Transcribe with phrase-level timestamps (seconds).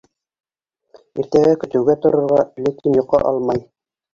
[1.23, 3.63] Иртәгә көтөүгә торорға, ләкин йоҡо алмай.